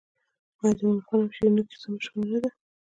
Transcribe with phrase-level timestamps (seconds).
[0.61, 2.49] آیا د مومن خان او شیرینو کیسه مشهوره نه ده؟